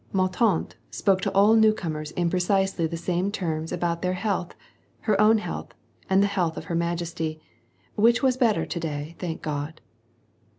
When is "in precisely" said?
2.13-2.87